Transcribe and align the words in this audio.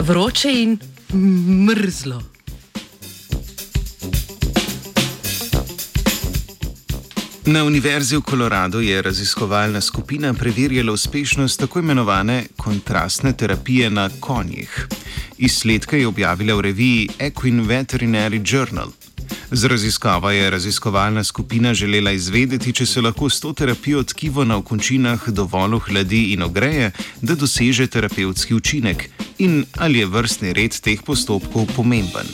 vroče 0.00 0.52
in 0.52 0.78
mrzlo. 1.66 2.22
Na 7.46 7.64
Univerzi 7.64 8.16
v 8.16 8.20
Koloradu 8.20 8.80
je 8.80 9.02
raziskovalna 9.02 9.80
skupina 9.80 10.34
preverjala 10.34 10.92
uspešnost 10.92 11.60
tako 11.60 11.78
imenovane 11.78 12.46
kontrastne 12.56 13.32
terapije 13.32 13.90
na 13.90 14.10
konjih. 14.20 14.88
Izsledke 15.38 15.98
je 15.98 16.06
objavila 16.06 16.54
v 16.54 16.60
reviji 16.60 17.08
Equine 17.18 17.64
Veterinary 17.66 18.52
Journal. 18.52 18.88
Z 19.50 19.64
raziskavo 19.64 20.30
je 20.30 20.50
raziskovalna 20.50 21.24
skupina 21.24 21.74
želela 21.74 22.10
izvedeti, 22.10 22.72
če 22.72 22.86
se 22.86 23.00
lahko 23.00 23.30
s 23.30 23.40
to 23.40 23.52
terapijo 23.52 24.02
tkivo 24.02 24.44
na 24.44 24.56
okončinah 24.56 25.28
dovolj 25.28 25.74
ohladi 25.74 26.32
in 26.32 26.42
ogreje, 26.42 26.90
da 27.20 27.34
doseže 27.34 27.86
terapevtski 27.86 28.54
učinek, 28.54 29.10
in 29.40 29.64
ali 29.76 29.98
je 29.98 30.06
vrstni 30.06 30.52
red 30.52 30.76
teh 30.80 31.00
postopkov 31.02 31.66
pomemben. 31.76 32.28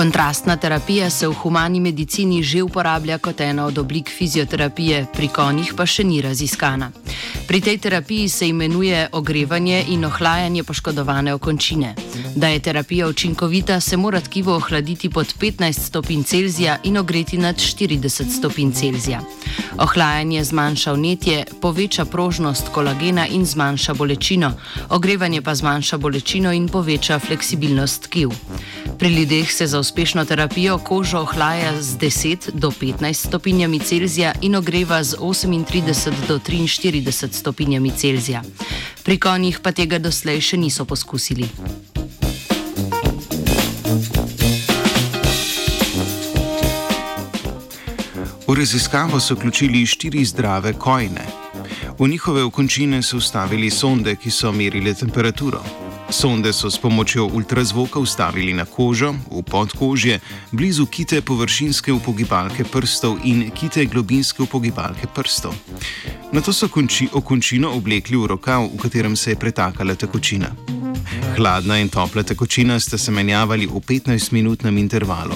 Kontrastna 0.00 0.56
terapija 0.56 1.10
se 1.10 1.28
v 1.28 1.32
humani 1.42 1.80
medicini 1.80 2.42
že 2.42 2.62
uporablja 2.62 3.18
kot 3.18 3.40
ena 3.40 3.66
od 3.66 3.78
oblik 3.78 4.08
fizioterapije, 4.08 5.06
pri 5.12 5.28
konjih 5.28 5.74
pa 5.76 5.86
še 5.86 6.04
ni 6.04 6.22
raziskana. 6.24 6.92
Pri 7.46 7.60
tej 7.60 7.78
terapiji 7.78 8.28
se 8.28 8.48
imenuje 8.48 9.08
ogrevanje 9.12 9.84
in 9.88 10.04
ohlajanje 10.04 10.64
poškodovane 10.64 11.34
okončine. 11.34 11.94
Da 12.36 12.48
je 12.48 12.58
terapija 12.58 13.08
učinkovita, 13.08 13.80
se 13.80 13.96
mora 13.96 14.20
tkivo 14.20 14.56
ohladiti 14.56 15.10
pod 15.10 15.34
15 15.40 15.72
stopinj 15.72 16.22
Celzija 16.22 16.78
in 16.84 16.96
ogreti 16.96 17.38
nad 17.38 17.56
40 17.56 18.38
stopinj 18.38 18.72
Celzija. 18.72 19.20
Ohlajanje 19.78 20.44
zmanjša 20.44 20.92
vnetje, 20.92 21.44
poveča 21.60 22.04
prožnost 22.04 22.68
kolagena 22.68 23.26
in 23.26 23.46
zmanjša 23.46 23.94
bolečino, 23.94 24.52
ogrevanje 24.88 25.42
pa 25.42 25.54
zmanjša 25.54 25.98
bolečino 25.98 26.52
in 26.52 26.68
poveča 26.68 27.18
fleksibilnost 27.18 28.02
tkiv. 28.02 28.30
Pri 28.98 29.08
ljudeh 29.08 29.52
se 29.52 29.66
za 29.66 29.80
uspešno 29.80 30.24
terapijo 30.24 30.78
kožo 30.78 31.18
ohlaja 31.18 31.82
z 31.82 31.98
10 31.98 32.50
do 32.52 32.70
15 32.70 33.26
stopinjami 33.26 33.78
Celzija 33.78 34.32
in 34.40 34.54
ogreva 34.54 35.04
z 35.04 35.16
38 35.16 36.12
do 36.28 36.38
43 36.38 36.99
stopinjami 37.08 37.90
Celzija. 37.96 38.42
Pri 39.02 39.18
konjih 39.18 39.60
pa 39.62 39.72
tega 39.72 39.98
doslej 39.98 40.40
še 40.40 40.56
niso 40.56 40.84
poskusili. 40.84 41.48
V 48.46 48.54
raziskavo 48.54 49.20
so 49.20 49.34
vključili 49.34 49.86
štiri 49.86 50.24
zdrave 50.24 50.72
kojne. 50.72 51.26
V 51.98 52.08
njihove 52.08 52.42
okončine 52.42 53.02
so 53.02 53.16
ustavili 53.16 53.70
sonde, 53.70 54.16
ki 54.16 54.30
so 54.30 54.52
merile 54.52 54.94
temperaturo. 54.94 55.62
Sonde 56.10 56.52
so 56.52 56.70
s 56.70 56.78
pomočjo 56.78 57.26
ultrazvoka 57.26 57.98
ustavili 57.98 58.52
na 58.52 58.64
kožo, 58.64 59.14
v 59.30 59.42
podkožje, 59.42 60.18
blizu 60.50 60.86
kite 60.86 61.20
površinske 61.22 61.92
upogibalke 61.92 62.64
prstov 62.64 63.18
in 63.24 63.50
kite 63.50 63.84
globinske 63.84 64.42
upogibalke 64.42 65.06
prstov. 65.14 65.54
Na 66.32 66.40
to 66.40 66.52
so 66.52 66.68
konči, 66.68 67.08
okončino 67.12 67.72
oblekli 67.74 68.16
v 68.16 68.26
rokav, 68.26 68.68
v 68.70 68.78
katerem 68.78 69.16
se 69.16 69.30
je 69.30 69.36
pretakala 69.36 69.94
tekočina. 69.94 70.50
Hladna 71.36 71.78
in 71.78 71.88
topla 71.88 72.22
tekočina 72.22 72.80
sta 72.80 72.98
se 72.98 73.10
menjavali 73.10 73.66
v 73.66 73.80
15-minutnem 73.80 74.78
intervalu. 74.78 75.34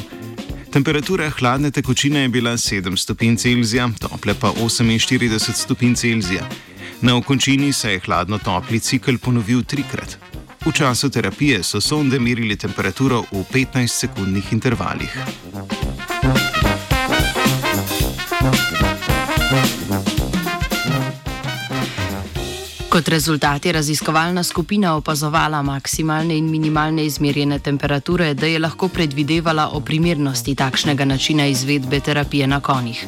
Temperatura 0.70 1.30
hladne 1.30 1.70
tekočine 1.70 2.20
je 2.20 2.28
bila 2.28 2.52
7 2.56 2.96
stopinj 2.96 3.36
Celzija, 3.36 3.90
tople 4.00 4.34
pa 4.34 4.52
48 4.54 5.52
stopinj 5.52 5.94
Celzija. 5.94 6.46
Na 7.02 7.16
okončini 7.16 7.72
se 7.72 7.92
je 7.92 8.00
hladno-topli 8.00 8.80
cikl 8.80 9.18
ponovil 9.18 9.62
trikrat. 9.62 10.18
V 10.66 10.72
času 10.72 11.10
terapije 11.10 11.62
so 11.62 11.80
sonde 11.80 12.18
merili 12.18 12.56
temperaturo 12.56 13.24
v 13.32 13.44
15-sekundnih 13.52 14.52
intervalih. 14.52 15.12
Kot 22.94 23.08
rezultat 23.08 23.64
je 23.66 23.72
raziskovalna 23.72 24.42
skupina 24.42 24.92
opazovala 24.96 25.62
maksimalne 25.62 26.36
in 26.38 26.50
minimalne 26.50 27.04
izmerjene 27.04 27.58
temperature, 27.58 28.34
da 28.34 28.46
je 28.46 28.58
lahko 28.58 28.88
predvidevala 28.88 29.64
o 29.72 29.80
primernosti 29.80 30.54
takšnega 30.54 31.04
načina 31.04 31.46
izvedbe 31.46 32.00
terapije 32.00 32.46
na 32.46 32.60
konjih. 32.60 33.06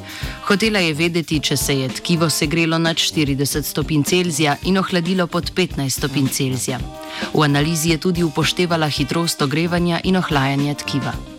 Hotela 0.49 0.79
je 0.79 0.95
vedeti, 0.95 1.39
če 1.41 1.57
se 1.57 1.79
je 1.79 1.89
tkivo 1.89 2.31
segrelo 2.31 2.79
nad 2.79 2.97
40 2.97 3.63
stopinj 3.63 4.03
Celzija 4.03 4.57
in 4.63 4.79
ohladilo 4.79 5.27
pod 5.27 5.55
15 5.55 5.91
stopinj 5.91 6.29
Celzija. 6.29 6.81
V 7.35 7.47
analizi 7.47 7.95
je 7.95 7.99
tudi 7.99 8.23
upoštevala 8.23 8.89
hitrost 8.89 9.43
ogrevanja 9.43 10.01
in 10.05 10.17
ohlajanja 10.17 10.75
tkiva. 10.75 11.36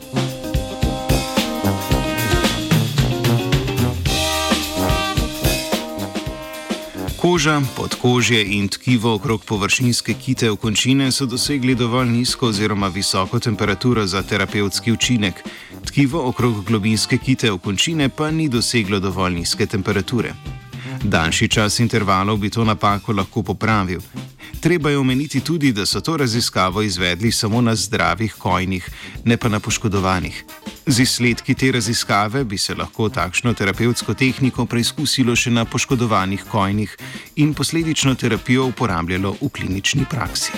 Koža, 7.18 7.62
podkožje 7.76 8.46
in 8.46 8.68
tkivo 8.68 9.14
okrog 9.14 9.46
površinske 9.46 10.14
kite 10.14 10.52
okončine 10.52 11.12
so 11.12 11.26
dosegli 11.26 11.76
dovolj 11.76 12.10
nizko 12.10 12.48
oziroma 12.48 12.88
visoko 12.88 13.40
temperaturo 13.40 14.06
za 14.08 14.22
terapevtski 14.22 14.92
učinek. 14.92 15.34
Tkivo 15.86 16.30
okrog 16.30 16.66
globinske 16.66 17.18
kite 17.18 17.52
okončine 17.52 18.10
pa 18.10 18.32
ni 18.32 18.50
doseglo 18.50 19.00
dovolj 19.00 19.34
nizke 19.34 19.66
temperature. 19.66 20.34
Daljši 21.04 21.48
čas 21.48 21.80
intervalov 21.80 22.38
bi 22.38 22.50
to 22.50 22.64
napako 22.64 23.14
lahko 23.14 23.44
popravil. 23.44 24.00
Treba 24.62 24.90
je 24.90 24.98
omeniti 24.98 25.40
tudi, 25.40 25.72
da 25.72 25.86
so 25.86 26.02
to 26.02 26.18
raziskavo 26.18 26.82
izvedli 26.82 27.32
samo 27.32 27.62
na 27.62 27.76
zdravih 27.76 28.34
kojnih, 28.34 28.90
ne 29.26 29.38
pa 29.38 29.50
na 29.50 29.60
poškodovanih. 29.60 30.46
Z 30.88 31.00
izsledki 31.00 31.54
te 31.54 31.72
raziskave 31.72 32.44
bi 32.44 32.58
se 32.58 32.76
lahko 32.76 33.10
takšno 33.10 33.52
terapevtsko 33.54 34.14
tehniko 34.16 34.66
preizkusilo 34.66 35.34
še 35.36 35.52
na 35.52 35.66
poškodovanih 35.68 36.46
kojnih 36.48 36.94
in 37.44 37.52
posledično 37.54 38.16
terapijo 38.16 38.70
uporabljalo 38.72 39.34
v 39.42 39.50
klinični 39.52 40.06
praksi. 40.08 40.56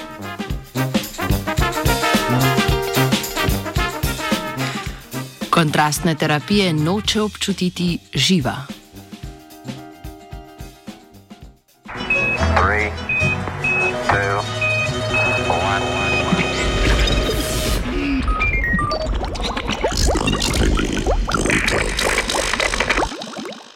Kontrastne 5.50 6.16
terapije 6.16 6.74
noče 6.74 7.22
občutiti 7.22 7.98
živa. 8.14 8.56
Three, 12.54 12.92
two, 14.14 14.59